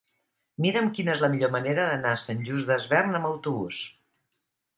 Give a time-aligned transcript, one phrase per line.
[0.65, 3.85] Mira'm quina és la millor manera d'anar a Sant Just Desvern amb autobús.